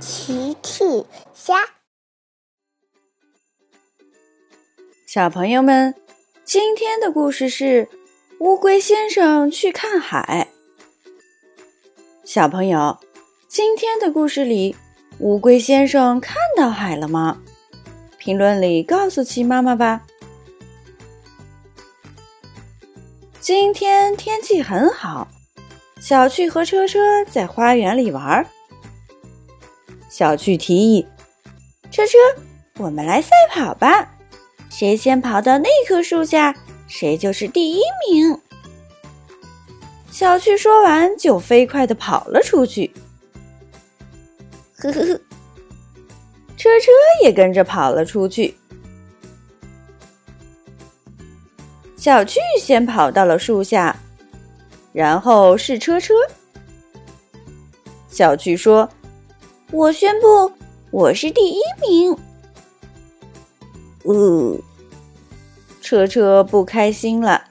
[0.00, 1.04] 奇趣
[1.34, 1.54] 虾，
[5.06, 5.92] 小朋友们，
[6.44, 7.88] 今天的故事是
[8.38, 10.48] 乌龟先生去看海。
[12.24, 12.98] 小朋友，
[13.48, 14.76] 今天的故事里，
[15.18, 17.42] 乌龟先生看到海了吗？
[18.18, 20.02] 评论里告诉奇妈妈吧。
[23.40, 25.26] 今天天气很好，
[26.00, 28.46] 小趣和车车在花园里玩。
[30.18, 31.06] 小趣提议
[31.92, 32.18] ：“车车，
[32.78, 34.16] 我们来赛跑吧，
[34.68, 36.52] 谁先跑到那棵树下，
[36.88, 38.36] 谁就是第一名。”
[40.10, 42.92] 小趣说完，就飞快的跑了出去。
[44.78, 45.20] 呵呵呵，
[46.56, 46.90] 车车
[47.22, 48.56] 也跟着跑了出去。
[51.96, 53.96] 小趣先跑到了树下，
[54.92, 56.12] 然后是车车。
[58.08, 58.88] 小趣说。
[59.70, 60.50] 我宣布，
[60.90, 62.16] 我是第一名。
[64.04, 64.58] 呃，
[65.82, 67.44] 车车不开心了。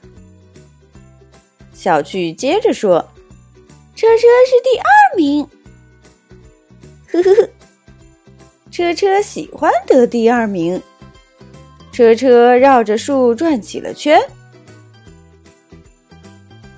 [1.72, 3.08] 小趣接着说
[3.94, 5.48] ：“车车是第二名。”
[7.12, 7.48] 呵呵呵，
[8.72, 10.82] 车车喜欢得第二名。
[11.92, 14.20] 车车绕着树转起了圈。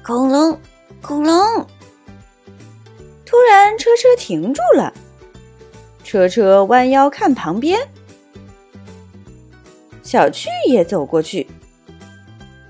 [0.02, 0.60] 恐龙，
[1.00, 1.66] 恐龙！
[3.24, 4.92] 突然，车车停住了。
[6.10, 7.78] 车车弯腰看旁边，
[10.02, 11.46] 小趣也走过去。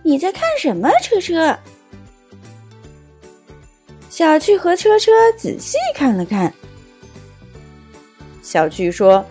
[0.02, 0.90] 你在看什么？
[1.02, 1.58] 车车。
[4.10, 6.52] 小趣和车车仔细看了看。
[8.42, 9.24] 小趣说：“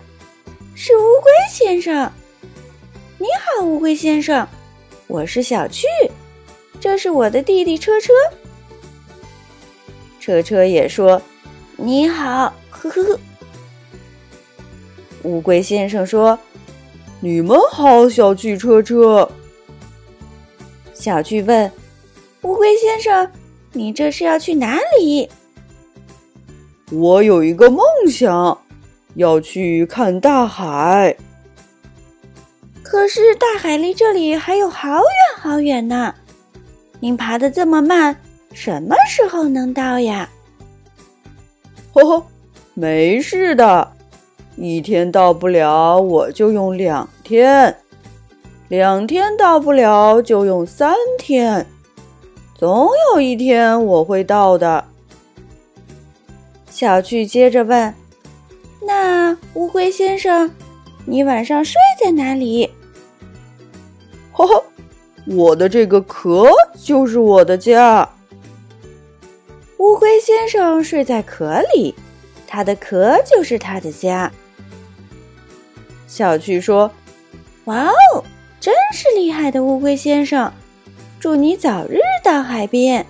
[0.74, 2.10] 是乌龟先生。”
[3.16, 4.44] 你好，乌龟先生，
[5.06, 5.86] 我是小趣，
[6.80, 8.12] 这是我的弟弟车车。
[10.18, 11.22] 车车也说
[11.78, 13.20] ：“你好。”呵呵呵。
[15.22, 16.38] 乌龟先生说
[17.20, 19.28] ：“你们好，小汽车车。”
[20.94, 21.70] 小巨问
[22.42, 23.30] ：“乌龟先生，
[23.72, 25.28] 你这是要去哪里？”
[26.92, 28.58] 我有一个梦想，
[29.14, 31.14] 要去看大海。
[32.82, 35.02] 可是大海离这里还有好远
[35.36, 36.14] 好远呢。
[36.98, 38.16] 您爬的这么慢，
[38.52, 40.28] 什么时候能到呀？
[41.92, 42.26] 呵呵，
[42.74, 43.92] 没事的。
[44.56, 47.72] 一天到不了，我就用两天；
[48.68, 51.66] 两天到不了，就用三天。
[52.58, 54.84] 总有一天我会到的。
[56.70, 57.94] 小趣接着问
[58.86, 60.50] ：“那乌龟先生，
[61.06, 62.70] 你晚上睡在哪里
[64.32, 64.64] ？”“呵呵，
[65.26, 68.08] 我的这个壳就是我的家。”
[69.78, 71.94] 乌龟先生睡在壳里，
[72.50, 74.30] 它的壳就是它的家。
[76.08, 76.90] 小趣说
[77.66, 78.24] ：“哇哦，
[78.58, 80.52] 真是厉害的乌龟先生！
[81.20, 83.06] 祝你早日到海边。”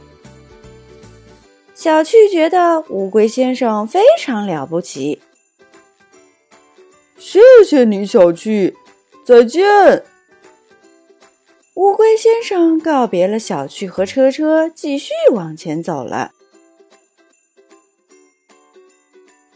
[1.75, 5.23] 小趣觉得乌龟先生非常了不起。
[7.17, 8.77] 谢谢你，小趣，
[9.25, 10.05] 再见。
[11.75, 16.33] 乌龟先生告别了小趣和车车，继续往前走了。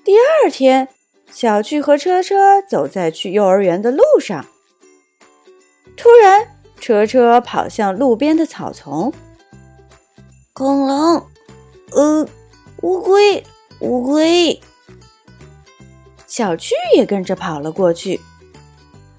[0.05, 0.89] 第二天。
[1.33, 4.47] 小趣和车车走在去幼儿园的路上，
[5.97, 6.47] 突然，
[6.79, 9.13] 车车跑向路边的草丛。
[10.53, 11.27] 恐龙，
[11.91, 12.29] 呃，
[12.83, 13.43] 乌龟，
[13.81, 14.61] 乌龟。
[16.29, 18.21] 小趣也跟着跑了过去。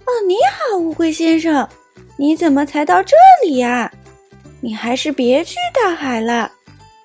[0.06, 0.38] 哦，你
[0.72, 1.68] 好，乌龟先生，
[2.18, 3.92] 你怎么才到这里呀？
[4.62, 6.50] 你还是别去大海了，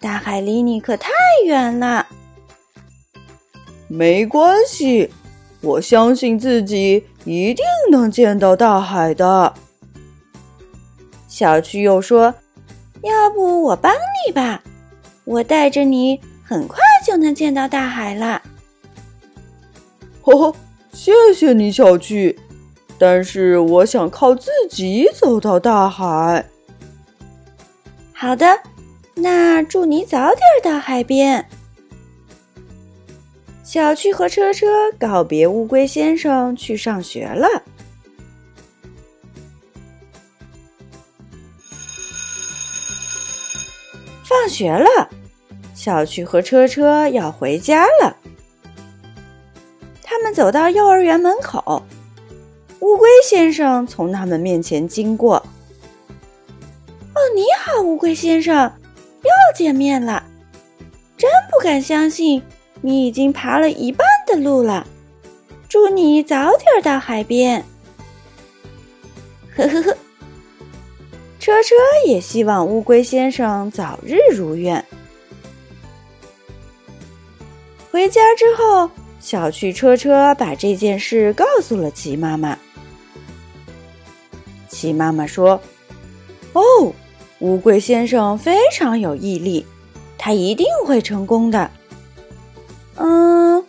[0.00, 1.10] 大海离你可太
[1.46, 2.06] 远了。
[3.92, 5.10] 没关系，
[5.60, 9.52] 我相信自己一定能见到大海的。
[11.26, 12.32] 小趣又说
[13.02, 13.92] ：“要不我帮
[14.24, 14.62] 你吧，
[15.24, 18.40] 我带着你，很快就能见到大海了。”
[20.22, 20.54] 呵呵，
[20.92, 22.38] 谢谢你，小趣，
[22.96, 26.46] 但是我想靠自己走到大海。
[28.12, 28.46] 好的，
[29.16, 31.44] 那祝你早点到海边。
[33.72, 34.66] 小趣和车车
[34.98, 37.46] 告别乌龟先生，去上学了。
[44.24, 45.08] 放学了，
[45.72, 48.16] 小趣和车车要回家了。
[50.02, 51.80] 他们走到幼儿园门口，
[52.80, 55.36] 乌龟先生从他们面前经过。
[57.14, 58.72] “哦，你好，乌龟先生，
[59.22, 60.24] 又见面了，
[61.16, 62.42] 真不敢相信。”
[62.82, 64.86] 你已经爬了一半的路了。
[65.68, 67.64] 祝你早点到海边。
[69.56, 69.96] 呵呵呵。
[71.38, 71.74] 车车
[72.06, 74.84] 也希望乌龟先生早日如愿。
[77.90, 78.90] 回家之后，
[79.20, 82.58] 小趣车车把这件事告诉了齐妈妈。
[84.68, 85.60] 齐妈妈说
[86.52, 86.92] ：“哦，
[87.40, 89.64] 乌龟先生非常有毅力，
[90.18, 91.70] 他一定会成功的。”
[93.02, 93.64] 嗯，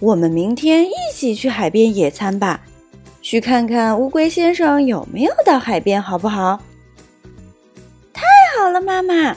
[0.00, 2.60] 我们明天一起去海边野餐吧，
[3.22, 6.60] 去看看乌龟先生有没有到海边，好不好？
[8.12, 8.22] 太
[8.58, 9.36] 好了，妈妈。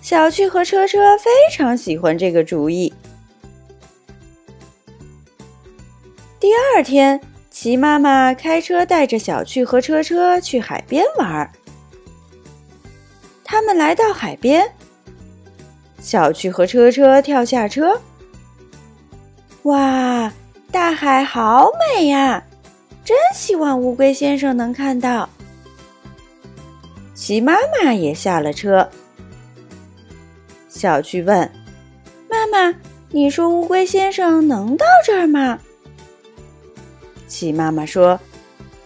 [0.00, 2.94] 小趣和车车非常喜欢这个主意。
[6.38, 7.20] 第二天。
[7.48, 11.50] 齐妈妈开车带着小趣和车车去海边玩儿。
[13.42, 14.70] 他们来到海边，
[16.06, 18.00] 小趣和车车跳下车。
[19.64, 20.32] 哇，
[20.70, 22.40] 大海好美呀！
[23.04, 25.28] 真希望乌龟先生能看到。
[27.12, 28.88] 齐妈妈也下了车。
[30.68, 31.50] 小趣问
[32.30, 32.72] ：“妈妈，
[33.10, 35.58] 你说乌龟先生能到这儿吗？”
[37.26, 38.20] 齐妈妈说：“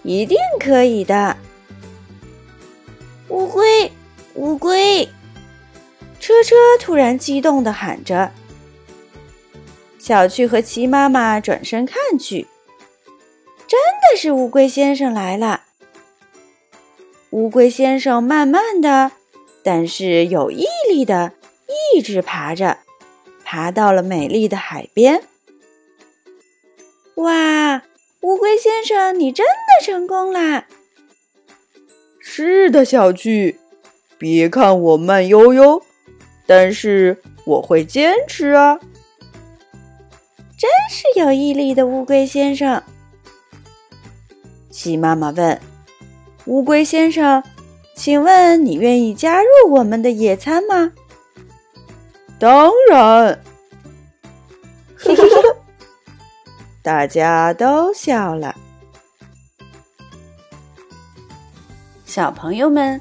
[0.05, 1.37] 一定可以的。”
[3.29, 3.93] 乌龟，
[4.37, 5.07] 乌龟！
[6.41, 8.33] 车车突然激动的喊着。
[9.99, 12.47] 小趣和齐妈妈转身看去，
[13.67, 15.65] 真的是乌龟先生来了。
[17.31, 19.13] 乌龟先生慢慢的，
[19.63, 21.35] 但是有毅力的，
[21.95, 22.79] 一直爬着，
[23.45, 25.23] 爬到了美丽的海边。
[27.17, 27.83] 哇！
[28.23, 30.67] 乌龟先生，你真的成功啦！
[32.19, 33.59] 是的，小趣，
[34.19, 35.83] 别看我慢悠悠，
[36.51, 38.77] 但是我会坚持啊！
[40.59, 42.83] 真是有毅力的乌龟先生。
[44.69, 45.61] 鸡妈妈问
[46.47, 47.41] ：“乌龟先生，
[47.95, 50.91] 请问你愿意加入我们的野餐吗？”
[52.41, 53.41] 当然。
[54.97, 55.57] 呵呵呵。
[56.83, 58.57] 大家都笑了。
[62.05, 63.01] 小朋友们，